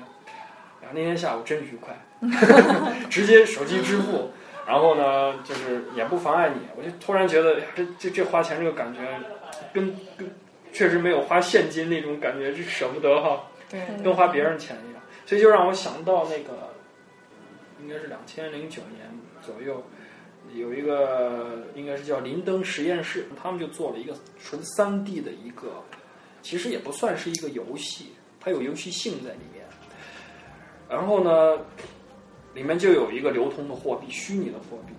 [0.82, 1.96] 然后那天下午真愉快，
[3.08, 4.30] 直接手机支付，
[4.66, 9.00] 然后呢，就是也不妨碍你，我就突然觉得，这这这花钱这个感觉，
[9.72, 10.30] 跟跟
[10.72, 16.74] 确实没有花现金那种感觉，就舍不得哈，对，跟花别人钱一样，所以就让我想到那个，
[17.80, 19.10] 应该是两千零九年
[19.42, 19.82] 左右，
[20.54, 25.82] 有一个应该是叫林登实验室，他们就做了一个纯三 D 的一个，
[26.42, 29.64] 其实也不算是一个游戏，它有游戏性在里面。
[30.88, 31.58] 然后呢，
[32.54, 34.94] 里面就有一个流通的货币，虚拟的货币。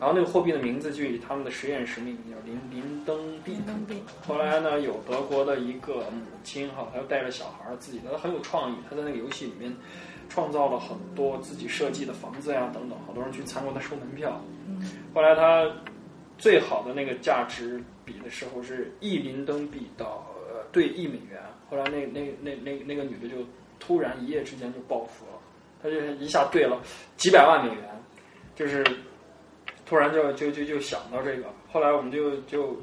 [0.00, 3.38] 然后那个货币的名字就以他们的实验室命名，叫林林登
[3.84, 4.02] 币。
[4.26, 9.70] 后来呢，有德国的一个母亲哈，她带着小孩儿，自己的很有创意，她在那个游戏里面
[10.30, 14.40] 创造了很多自己设计的房子呀等等，好多人去参观，她收门票。
[15.12, 15.70] 后来她
[16.38, 21.38] 最好的那个价值比的时候是一林登币到呃对一美元。
[21.68, 23.36] 后来那那那那那个女的就
[23.78, 25.32] 突然一夜之间就暴富了，
[25.82, 26.80] 她就一下兑了
[27.18, 27.84] 几百万美元，
[28.54, 28.82] 就是
[29.90, 31.52] 突然就就就就想到这个。
[31.72, 32.80] 后来我们就就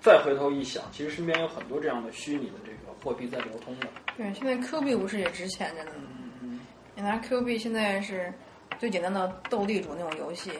[0.00, 3.88] 再回头一想，其实身边有很多这样的虚拟的这个货币在流通的。
[4.16, 6.60] 对，现在 Q 币不是也值钱着呢吗？
[6.94, 8.32] 你拿 Q 币现在是
[8.78, 10.52] 最简单的斗地主那种游戏，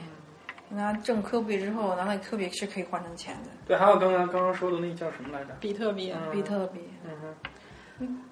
[0.68, 3.50] 你拿挣 Q 币之后，拿那 Q 币是可以换成钱的。
[3.68, 5.55] 对，还有刚刚刚刚说的那叫什么来着？
[5.61, 6.12] 比特币。
[6.33, 7.50] 比特币，嗯哼，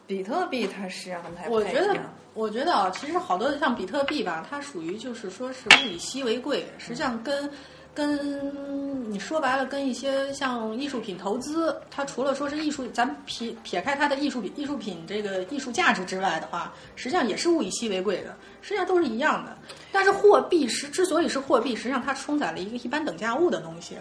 [0.07, 1.97] 比特币它实际上我觉得
[2.35, 7.51] 我觉得啊，其实好多像比特币吧，它属于就是说是物以稀为贵，实际上跟
[7.95, 19.59] 跟你说白了，跟一些像艺术品投资，它除了说是艺术，咱撇撇开它的艺术品艺术品这个艺术价值之外的话，实际上也是物以稀为贵的，实际上都是一样的。
[19.91, 23.97] 但是货币是之所以是货币，实际上它承载了一个一般等价物的东西，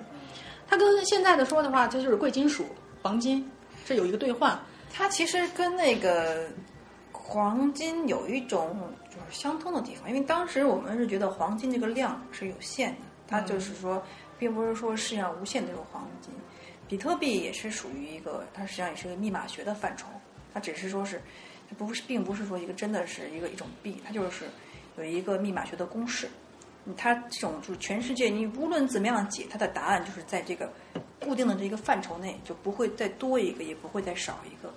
[0.68, 2.66] 它跟现在的说的话，它就是贵金属、
[3.02, 3.50] 黄金，
[3.84, 4.58] 这有一个兑换。
[4.94, 6.48] 它其实跟那个
[7.12, 8.76] 黄金有一种
[9.10, 12.98] 就是相通的地方，因为当时我们是觉得黄金这个量是有限的，
[13.28, 14.02] 它就是说，
[14.40, 16.34] 并不是说世界上无限这种黄金。
[16.88, 20.08] 比特币也是属于一个，它实际上也是个密码学的范畴，
[20.54, 21.22] 它只是说是，
[21.70, 24.46] 它不是，并不是说一个真的是一个一种币，它就是
[24.98, 26.30] 有一个密码学的公式。
[26.96, 30.72] 它这种就是全世界，你无论怎么样解，它的答案就是在这个
[31.20, 34.74] 固定的这个范畴内，就不会再多一个，也不会再少一个。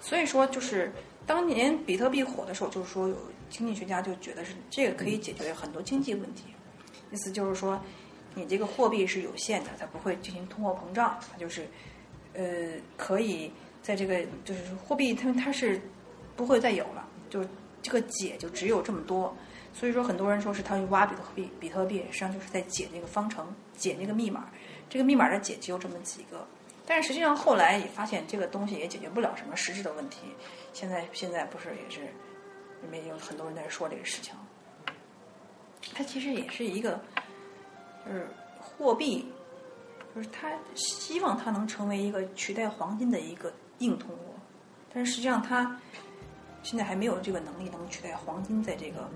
[0.00, 0.92] 所以说，就是
[1.26, 3.16] 当年比特币火的时候，就是说有
[3.48, 6.46] 经济学家就觉得是这个可以解决很多经济问题。
[7.12, 7.80] 意思就是说，
[8.34, 11.66] 你这个货币是有限的，它不会进行通货膨胀，它就是
[12.32, 15.80] 呃可以在这个就是货币它它是
[16.34, 17.44] 不会再有了，就
[17.82, 19.36] 这个解就只有这么多。
[19.74, 24.48] 所以说，很多人说是他去挖比特币，比特币实际上就是在解那个方程，解那个密码。
[24.88, 26.46] 这个密码的解只有这么几个，
[26.84, 30.18] 但是实际上后来也发现这个东西也解决不了什么实质的问题。
[30.74, 34.34] 现在现在不是也是，里面有很多人在说这个事情。
[35.94, 37.00] 它其实也是一个，
[38.06, 38.28] 就是
[38.60, 39.26] 货币，
[40.14, 44.34] 就是他希望它能成为一个取代黄金的一个硬通货，
[44.92, 45.80] 但是实际上它
[46.62, 49.10] 现在还没有这个能力能取代黄金在这个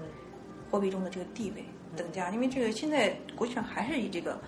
[0.70, 1.64] 货币中的这个地位
[1.96, 4.38] 等价，因为这个现在国际上还是以这个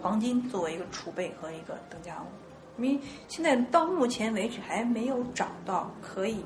[0.00, 6.44] 黄金作为一个储备和一个等价物，因为现在到目前为止还没有找到可以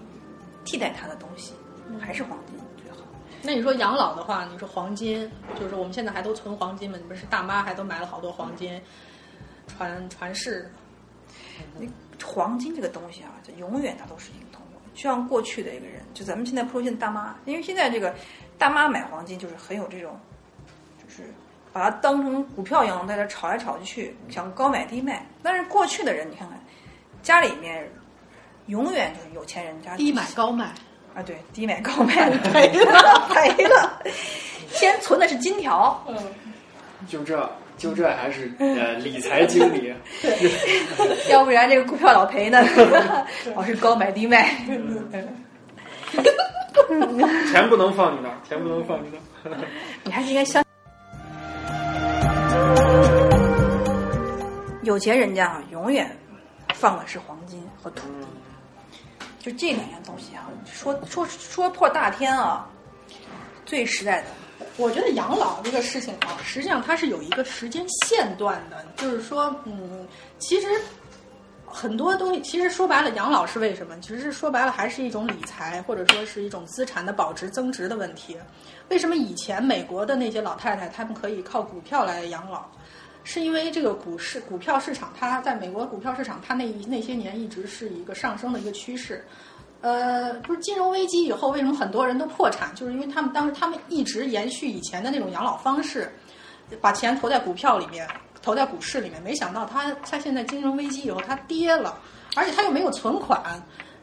[0.64, 1.52] 替代它的东西，
[2.00, 2.98] 还是黄金最好。
[3.42, 6.96] 那你说养老的话，你说黄金，就是我们现在还都存黄金嘛？
[6.96, 8.80] 你不是大妈还都买了好多黄金
[9.66, 10.70] 传传世？
[11.78, 11.86] 那
[12.26, 14.57] 黄金这个东西啊，就永远它都是硬通货。
[14.98, 18.12] 就像过去的一个人，就咱们现在普罗县的大妈，因为现在这个
[18.58, 20.18] 大妈买黄金就是很有这种，
[21.00, 21.32] 就是
[21.72, 25.24] 把它当成股票一样在这炒来炒去，想高买低卖。
[25.40, 26.58] 但是过去的人，你看看
[27.22, 27.88] 家里面
[28.66, 30.74] 永远就是有钱人家低买高卖。
[31.14, 34.02] 啊，对，低买高卖 赔了赔了，
[34.68, 36.16] 先存的是金条，嗯，
[37.06, 39.94] 就这就这还是 呃理财经理，
[41.30, 42.62] 要不然这个股票老赔呢，
[43.56, 44.50] 老是高买低卖。
[47.50, 49.08] 钱不能放你那儿，钱不能放你
[49.44, 49.56] 那儿。
[50.04, 50.62] 你还是应该相
[54.82, 56.10] 有钱人家啊，永远
[56.74, 58.26] 放的是黄金和土地，
[59.38, 62.66] 就这两样东西啊，说说说破大天啊，
[63.64, 64.26] 最实在的。
[64.78, 70.06] 我觉得养老这个事情啊，实际上它是有一个时间线段的，就是说，嗯，
[70.38, 70.68] 其实
[71.66, 73.98] 很多东西，其实说白了，养老是为什么？
[74.00, 78.36] 其实说白了，还是一种理财，或者说是一种资产的保值增值的问题。
[78.88, 82.64] 为什么以前美国的那些老太太，她们可以靠股票来养老？
[83.24, 89.24] 是因为这个股市、股票市场，它在美国股票市场，它那那些年一直是一个上升的一个趋势。
[89.80, 92.74] 呃，不是金融危机以后，为什么很多人都破产？
[92.74, 96.12] 就是因为他们当时他们一直延续以前的那种养老方式，
[96.80, 98.06] 把钱投在股票里面，
[98.42, 99.22] 投在股市里面。
[99.22, 101.96] 没想到他他现在金融危机以后，它跌了，
[102.34, 103.40] 而且他又没有存款，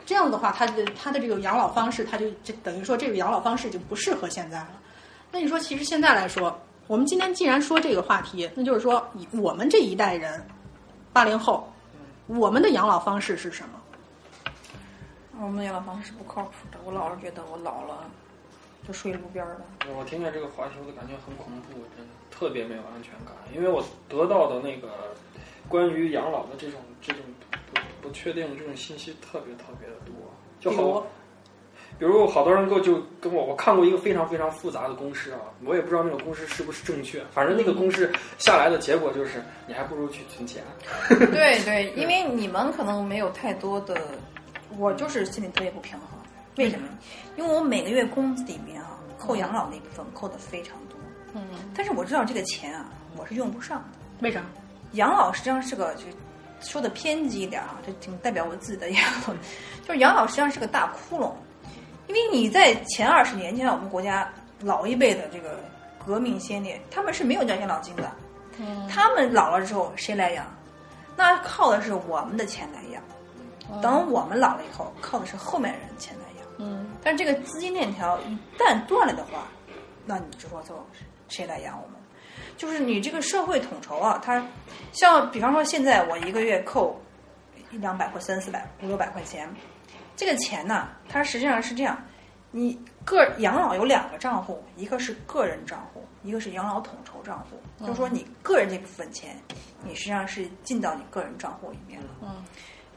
[0.05, 4.69] 这样的话，他的他的这个养老方式，他就就等于说这个养老方式就不适合现在了。
[5.31, 6.57] 那你说，其实现在来说，
[6.87, 10.41] 我们今天既然说这个话题，那就是说，我们这一代人，
[11.11, 11.69] 八零后，
[12.27, 13.81] 我们的养老方式是什么？
[15.41, 18.09] 我们的养老方式不靠谱的，我老是觉得我老了
[18.87, 19.65] 就睡路边儿了。
[19.97, 23.35] 我听见这个话题，我就感觉很恐怖，真的特别没有安全感。
[23.53, 25.13] 因为我得到的那个
[25.67, 27.21] 关于养老的这种这种
[27.73, 30.15] 不不确定的这种信息特别特别的多，
[30.59, 31.05] 就好，
[31.99, 40.63] 比如好多人跟我就跟我我看过一个非常非常复杂的公式啊，我也不知道那个公式是不是正确，反正那个公式下来的结果就是，你还不如去存钱。
[41.09, 43.95] 对对，因为你们可能没有太多的，
[44.77, 46.07] 我就是心里特别不平衡。
[46.57, 46.87] 为什么？
[47.35, 50.97] 因为我每个月工资里面啊，扣养老那部分扣的非常多，
[51.33, 51.41] 嗯，
[51.75, 52.85] 但是我知道这个钱啊，
[53.17, 53.85] 我是用不上的。
[54.21, 54.41] 为啥？
[54.93, 56.03] 养老实际上是个，就
[56.61, 59.33] 说的偏激一点啊，这挺代表我自己的养老，
[59.85, 61.33] 就是养老实际上是个大窟窿，
[62.07, 65.59] 因为你在前二十年，就像我们国家老一辈的这个
[66.05, 68.09] 革命先烈，他们是没有交养老金的，
[68.59, 70.45] 嗯他们老了之后谁来养？
[71.17, 73.03] 那靠的是我们的钱来养。
[73.81, 76.47] 等我们老了以后，靠的是后面人钱来养。
[76.57, 79.47] 嗯但是这个资金链条一旦断了的话，
[80.05, 80.73] 那你就说就
[81.27, 81.99] 谁来养我们？
[82.57, 84.43] 就是你这个社会统筹啊，它
[84.91, 86.99] 像比方说现在我一个月扣
[87.69, 89.47] 一两百或三四百、五六百块钱，
[90.15, 92.01] 这个钱呢，它实际上是这样：
[92.51, 97.85] 你个养老有两个账户，一个是个人账户，一个是养老统筹账户。
[97.85, 99.37] 就是说你个人这部分钱，
[99.83, 102.07] 你实际上是进到你个人账户里面了。
[102.21, 102.43] 嗯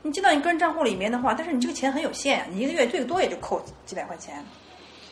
[0.03, 4.45] 你进到你个人账户里面的话，但是你这个钱很有限，你一个月最多也就扣几百块钱，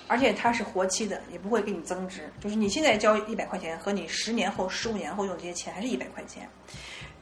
[0.07, 2.31] 而且它是活期的，也不会给你增值。
[2.40, 6.49] 就是你现在交一百块钱，和你十年后、十五年后用这些钱还是一百块钱。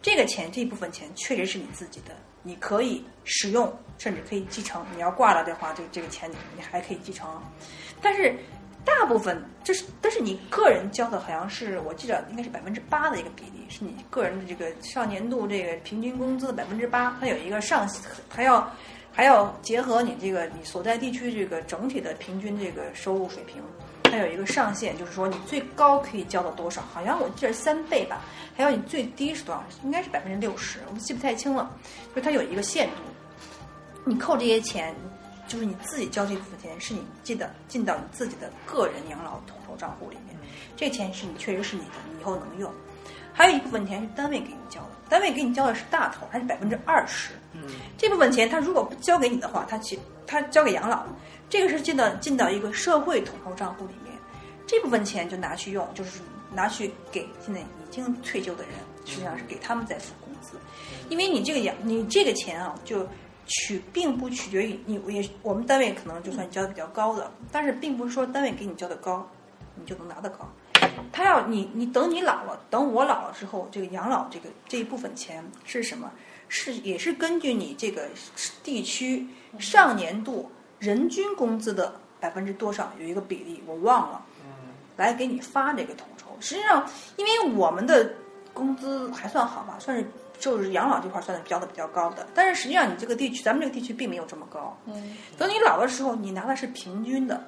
[0.02, 4.84] 这个钱这一部分钱确实是你自己的，你可以使用，甚至可以继承。
[4.94, 7.26] 你要挂了的话，这这个钱你你还可以继承。
[8.02, 8.36] 但是
[8.84, 17.88] 大部分这是，但是你个人交的好像是我记得应该是百分之八的一个比例，是你个人的这个上年度这个平均工资的百分之八，它有一个上，
[18.28, 18.70] 还要
[19.10, 23.62] 还要结合你这个你所在地区这个整体的平均这个收入水平，
[24.02, 28.20] 它有一个上限，就是说你最高可以交到多少，好像我记得三倍吧，
[28.54, 31.70] 还有你最低是多少，应该是百分之六十，我记不太清了，
[32.14, 32.96] 就它有一个限度，
[34.04, 34.94] 你扣这些钱。
[35.46, 40.36] 就是你自己交这部分钱，是你进的进到你自己的个人养老统筹账户里面，
[40.76, 42.72] 这钱是你确实是你的，你以后能用。
[43.32, 47.32] 还有一部分钱是单位给你交的，单位给你交的是大头，还是百分之二十。
[47.52, 47.62] 嗯，
[47.98, 51.04] 这部分钱他如果不交给你的话，他其他交给养老，
[51.50, 54.16] 这个是进到进到一个社会统筹账户里面，
[54.66, 56.20] 这部分钱就拿去用，就是
[56.52, 60.56] 拿去给现在已经退休的人，实际上是给他们在付工资，
[61.08, 63.06] 因为你这个养你这个钱啊就。
[63.46, 69.28] 取并不取决于你，也我们单位可能就算交的比较高的，但是并不是说单位给你交的高，
[69.74, 70.48] 你就能拿得高。
[71.12, 76.10] 他要你，你等你老了，等我老了之后，这个养老这个这一部分钱是什么？
[76.48, 78.08] 是也是根据你这个
[78.62, 79.26] 地区
[79.58, 84.22] 上年度人均工资的百分之多少有一个比例，我忘了，
[84.96, 86.36] 来给你发这个统筹。
[86.40, 88.12] 实际上，因为我们的
[88.52, 90.06] 工资还算好吧，算是。
[90.44, 94.76] 就是养老这块算的交的比较高的，但是实际上你这个地区，咱们这个地区并没有这么高。
[94.84, 97.42] 嗯，等你老的时候，你拿的是平均的，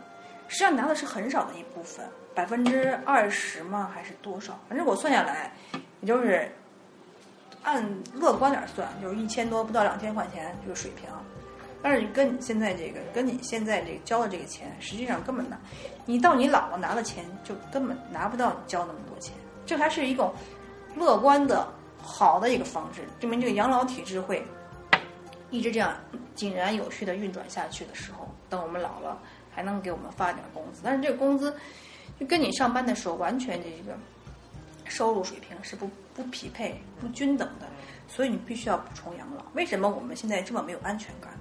[0.49, 3.91] 实际上拿的是很少的一部分，百分之二十吗？
[3.93, 4.59] 还是多少？
[4.67, 5.53] 反正我算下来，
[6.01, 6.51] 也就是
[7.65, 11.07] 按乐观点算，就是一千多不到两千块钱这个水平。
[11.83, 15.59] 但是你跟你现在这个，跟你现在这个交的这个钱，实际上根本拿，
[16.07, 19.35] 你到你老了拿的钱就根本拿不到你交那么多钱。
[19.67, 20.33] 这还是一种
[20.97, 21.69] 乐观的。
[22.03, 24.45] 好的一个方式，证明这个养老体制会
[25.51, 25.97] 一直这样
[26.35, 29.19] 井然有序的运转下去的时候，等我们老了
[29.55, 30.81] 还能给我们发点工资。
[30.85, 31.55] 但是这个工资
[32.19, 33.97] 就跟你上班的时候完全这个
[34.85, 37.67] 收入水平是不不匹配、不均等的，
[38.07, 39.45] 所以你必须要补充养老。
[39.55, 41.33] 为什么我们现在这么没有安全感？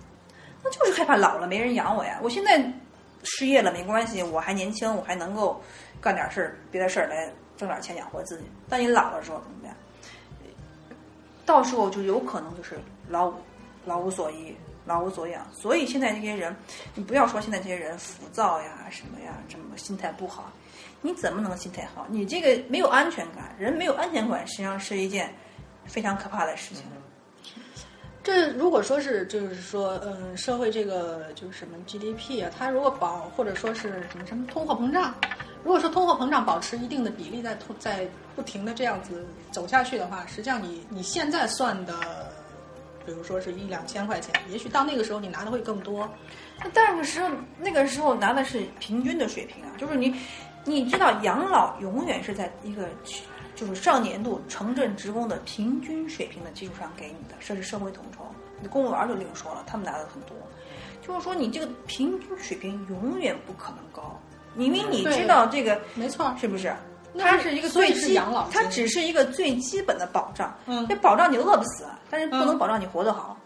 [0.63, 2.19] 那就是害怕老了没人养我呀！
[2.23, 2.71] 我现在
[3.23, 5.61] 失业了没关系，我还年轻，我还能够
[6.01, 8.45] 干点事儿、别的事儿来挣点钱养活自己。
[8.67, 9.75] 当你老了之后怎么办？
[11.45, 13.33] 到时候就有可能就是老无
[13.85, 14.55] 老无所依、
[14.85, 15.45] 老无所养。
[15.53, 16.55] 所以现在这些人，
[16.95, 20.51] 你不要说现在这些人浮躁呀、什么呀，这么心态不好，
[21.01, 22.05] 你怎么能心态好？
[22.09, 25.33] 你这个没有安全感，人没有安全感，实际上是一件
[25.85, 26.83] 非常可怕的事情。
[28.23, 35.13] 这如果说是就是说，嗯，社会这个就是什么 GDP 啊，它如果保或者说是什么什么通货膨胀。
[35.65, 42.31] 如果说通货膨胀保持一定的比例，在通在不停的这样子走下去的话，实际上你你现在算的，
[43.03, 46.07] 比如说是一两千块钱，也许到那个时候你拿的会更多。
[46.59, 50.15] 那但是时候那个时候拿的是平均的水平啊，就是你
[50.65, 52.87] 你知道养老永远是在一个
[53.55, 58.23] 就是上年度城镇职工的平均水平的基础上给你的，这是社会统筹。
[58.61, 60.37] 你公务员就另说了，他们拿的很多。
[61.01, 64.15] 就是说你这个平均水平永远不可能高。
[64.57, 66.73] 因为你知道这个没错，是不是？
[67.17, 68.19] 它是一个最基，
[68.51, 70.53] 它只是一个最基本的保障。
[70.65, 73.37] 嗯，这保障你饿不死，但是不能保障你活得好。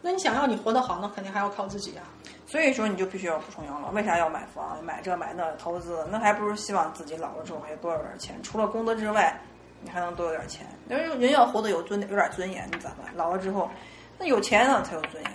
[0.00, 2.04] 那你想要你活得好，那肯定还要靠自己啊。
[2.46, 3.90] 所以说，你就必须要补充养老。
[3.90, 6.06] 为啥要买房、买这买那投资？
[6.10, 8.42] 那还不如希望自己老了之后还多有点钱。
[8.42, 9.38] 除了工资之外，
[9.82, 10.66] 你还能多有点钱。
[10.88, 13.14] 人人要活得有尊有点尊严，你咋办？
[13.14, 13.70] 老了之后，
[14.18, 15.32] 那有钱了才有尊严。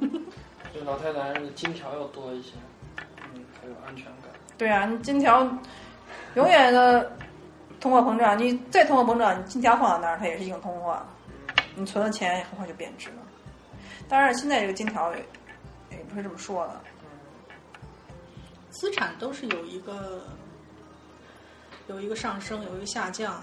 [0.72, 2.52] 这老太太金条要多一些。
[3.68, 4.30] 有安全感。
[4.56, 5.48] 对啊，你金条
[6.34, 7.10] 永远的
[7.80, 11.00] 通货膨胀，你再通货膨胀，你金条放在那儿，它也是硬通货。
[11.74, 13.16] 你存的钱很快就贬值了。
[14.08, 15.18] 当然，现在这个金条也
[15.90, 16.80] 也不是这么说的。
[18.70, 20.22] 资产都是有一个
[21.86, 23.40] 有一个上升，有一个下降。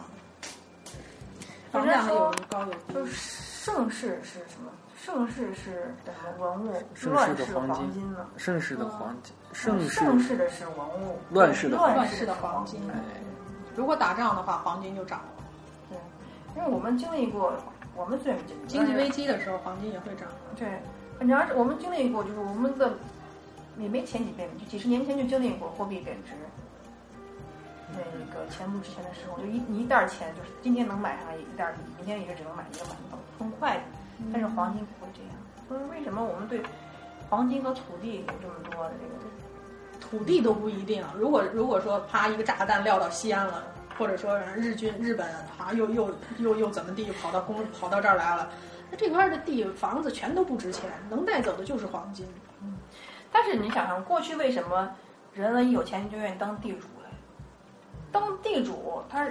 [1.72, 2.94] 房价有高有低。
[2.94, 4.72] 就是盛世是什么？
[5.06, 6.74] 盛世是什么文物？
[7.04, 8.28] 乱世的黄金了。
[8.38, 9.36] 盛世的黄金。
[9.54, 12.82] 盛盛世的是文物，乱世的乱世的黄金。
[13.76, 15.26] 如果打仗的话，黄金就涨了。
[15.92, 15.98] 对，
[16.56, 17.54] 因为我们经历过，
[17.96, 20.28] 我们虽然经济危机的时候，黄金也会涨。
[20.56, 20.68] 对，
[21.20, 22.92] 反正我们经历过，就是我们的
[23.78, 26.32] 也没前几遍，就几十年前就经历过货币贬值。
[27.92, 28.00] 那
[28.34, 33.84] 个钱不值钱的时候，就一你一袋钱，就是今天能买上一袋米，明天也就只能买一个馒头，很快的。
[34.32, 35.32] 但是黄金不会这样，
[35.68, 36.62] 所以为什么我们对
[37.30, 39.26] 黄金和土地有这么多的这个？
[40.00, 41.04] 土地都不一定。
[41.18, 43.64] 如果如果说啪一个炸弹撂到西安了，
[43.98, 48.50] 或者说日军日本啪又又又又怎么地跑到公跑到这儿来了，
[48.92, 52.28] 那这块的地房子全都不值钱，能带走的就是黄金。
[52.62, 52.78] 嗯，
[53.32, 54.90] 但是你想想，过去为什么
[55.34, 57.10] 人们一有钱就愿意当地主嘞。
[58.12, 59.28] 当地主，他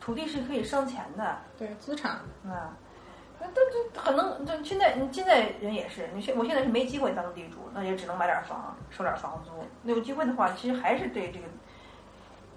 [0.00, 2.12] 土地是可以生钱的，对资产，
[2.44, 2.76] 啊，
[3.40, 9.50] 那这这可能，这现在你现在人也是，你现我现在是没机会当地主，那也只能买点房，收点房租。
[9.82, 11.46] 那有机会的话，其实还是对这个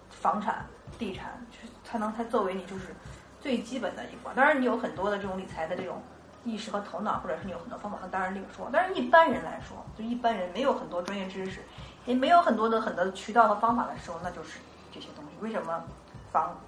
[0.10, 0.66] 房产、
[0.98, 2.96] 地产，就是才能才作为你就是
[3.40, 4.36] 最基本的一环。
[4.36, 6.02] 当然，你有很多的这种理财的这种
[6.44, 8.70] 意识和头脑，或者是你有很多方法，那当然另说。
[8.74, 11.62] 但是一般人来说，就一般人没有很多专业知识，
[12.06, 14.60] 也没有很多的很多渠道和方法的时候，那就是
[14.92, 15.32] 这些东西。
[15.42, 15.84] 为什么
[16.32, 16.60] 房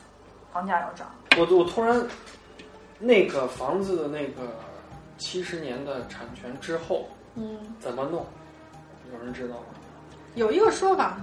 [0.52, 1.08] 房价要涨？
[1.36, 2.00] 我我突然，
[3.00, 4.56] 那个房子的那个
[5.18, 8.26] 七十年的产权之后嗯，怎么弄？
[9.12, 9.66] 有人知道吗？
[10.36, 11.18] 有一个说法，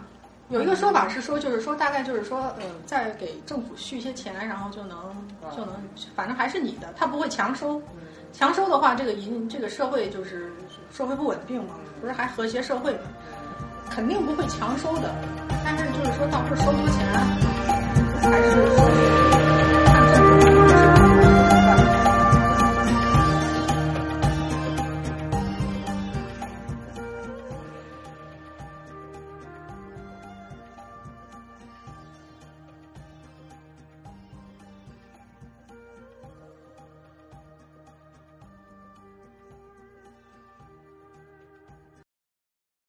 [0.48, 4.98] 有一个说法是说，就是说大概就是说，呃，再给政府续一些钱，然后就能
[5.56, 5.74] 就能，
[6.14, 7.80] 反正还是你的，他不会强收。
[8.32, 10.52] 强收的话，这个银这个社会就是
[10.92, 13.00] 社会不稳定嘛，不是还和谐社会嘛，
[13.90, 15.12] 肯定不会强收的。
[15.64, 17.04] 但是就是说到时候收多钱，
[18.22, 19.19] 还是说